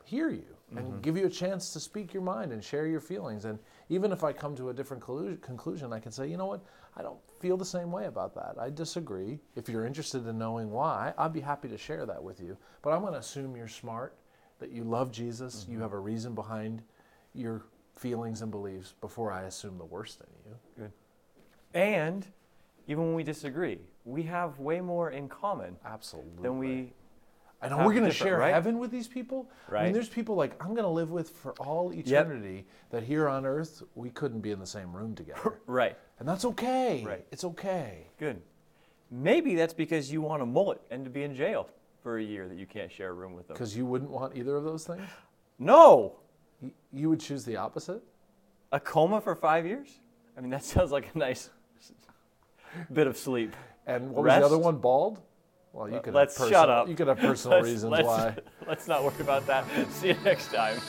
hear 0.04 0.30
you 0.30 0.46
and 0.72 0.86
mm-hmm. 0.86 1.02
give 1.02 1.18
you 1.18 1.26
a 1.26 1.30
chance 1.30 1.72
to 1.74 1.80
speak 1.80 2.14
your 2.14 2.24
mind 2.24 2.52
and 2.52 2.64
share 2.64 2.88
your 2.88 3.00
feelings. 3.00 3.46
And 3.46 3.60
even 3.90 4.12
if 4.12 4.24
I 4.24 4.34
come 4.34 4.56
to 4.56 4.70
a 4.70 4.74
different 4.74 5.04
conclusion, 5.42 5.94
I 5.94 6.00
can 6.00 6.12
say, 6.12 6.28
you 6.28 6.38
know 6.38 6.46
what, 6.46 6.62
I 6.96 7.02
don't 7.02 7.20
feel 7.40 7.58
the 7.58 7.66
same 7.66 7.92
way 7.92 8.06
about 8.06 8.34
that. 8.36 8.56
I 8.60 8.70
disagree. 8.70 9.40
If 9.56 9.70
you're 9.70 9.86
interested 9.86 10.28
in 10.28 10.38
knowing 10.38 10.72
why, 10.72 11.14
I'd 11.18 11.34
be 11.34 11.42
happy 11.42 11.68
to 11.70 11.78
share 11.78 12.06
that 12.06 12.22
with 12.22 12.40
you. 12.40 12.58
But 12.82 12.92
I'm 12.92 13.02
going 13.02 13.14
to 13.14 13.20
assume 13.20 13.56
you're 13.56 13.68
smart, 13.68 14.18
that 14.60 14.72
you 14.72 14.84
love 14.84 15.12
Jesus, 15.12 15.64
mm-hmm. 15.64 15.74
you 15.74 15.80
have 15.82 15.94
a 15.94 16.00
reason 16.00 16.34
behind 16.34 16.82
your 17.34 17.64
feelings 17.96 18.42
and 18.42 18.52
beliefs 18.52 18.94
before 19.02 19.32
I 19.32 19.44
assume 19.44 19.78
the 19.78 19.86
worst 19.86 20.22
in 20.22 20.52
you. 20.52 20.58
Good. 20.78 20.92
And 21.74 22.26
even 22.88 23.04
when 23.06 23.14
we 23.14 23.24
disagree, 23.24 23.80
we 24.06 24.24
have 24.24 24.60
way 24.60 24.82
more 24.82 25.12
in 25.12 25.28
common 25.28 25.76
Absolutely. 25.86 26.42
than 26.42 26.58
we. 26.58 26.94
I 27.62 27.70
know 27.70 27.78
we're 27.78 27.94
going 27.94 28.06
to 28.06 28.12
share 28.12 28.38
right? 28.38 28.54
heaven 28.54 28.78
with 28.78 28.92
these 28.92 29.08
people. 29.08 29.50
I 29.72 29.86
mean, 29.86 29.94
there's 29.94 30.10
people 30.10 30.36
like 30.36 30.54
I'm 30.62 30.72
going 30.76 30.84
to 30.84 30.90
live 30.90 31.10
with 31.10 31.32
for 31.32 31.54
all 31.54 31.92
eternity 31.92 32.66
that 32.92 33.02
here 33.04 33.28
on 33.28 33.46
earth 33.46 33.82
we 33.96 34.10
couldn't 34.12 34.42
be 34.42 34.52
in 34.52 34.60
the 34.60 34.68
same 34.68 34.96
room 34.96 35.16
together, 35.16 35.60
Right. 35.66 35.98
and 36.20 36.28
that's 36.28 36.46
okay. 36.46 37.04
Right. 37.06 37.26
It's 37.32 37.44
okay. 37.44 38.08
Good. 38.20 38.42
Maybe 39.10 39.56
that's 39.56 39.74
because 39.74 40.12
you 40.12 40.22
want 40.22 40.42
a 40.44 40.46
mullet 40.46 40.82
and 40.92 41.04
to 41.06 41.10
be 41.10 41.24
in 41.24 41.34
jail 41.36 41.70
for 42.04 42.18
a 42.20 42.24
year 42.24 42.48
that 42.48 42.58
you 42.58 42.66
can't 42.68 42.92
share 42.92 43.10
a 43.10 43.14
room 43.14 43.34
with 43.34 43.48
them. 43.48 43.56
Because 43.56 43.76
you 43.76 43.86
wouldn't 43.86 44.12
want 44.12 44.36
either 44.38 44.56
of 44.56 44.64
those 44.64 44.86
things. 44.86 45.02
No! 45.58 46.18
Y- 46.62 46.72
You 46.94 47.10
would 47.10 47.20
choose 47.20 47.44
the 47.44 47.56
opposite. 47.58 48.04
A 48.72 48.80
coma 48.80 49.20
for 49.22 49.34
five 49.36 49.66
years? 49.66 49.88
I 50.38 50.42
mean, 50.42 50.52
that 50.52 50.64
sounds 50.74 50.92
like 50.92 51.10
a 51.16 51.18
nice 51.18 51.50
bit 52.94 53.08
of 53.08 53.18
sleep. 53.18 53.56
And 53.86 54.12
what 54.12 54.26
was 54.26 54.34
the 54.40 54.46
other 54.46 54.58
one? 54.58 54.78
Bald. 54.78 55.22
Well, 55.74 55.90
you 55.90 56.00
could. 56.00 56.14
Let's 56.14 56.38
have 56.38 56.50
shut 56.50 56.70
up. 56.70 56.88
You 56.88 56.96
could 56.96 57.08
have 57.08 57.18
personal 57.20 57.58
Let's- 57.60 57.70
reasons 57.70 57.92
let's- 57.92 58.06
why. 58.06 58.36
Let's 58.68 58.88
not 58.88 59.04
worry 59.04 59.22
about 59.22 59.46
that. 59.48 59.66
See 59.92 60.10
you 60.10 60.18
next 60.24 60.52
time. 60.52 60.80